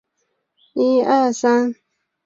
[0.03, 1.79] 著名演员周采芹是她的姑姑。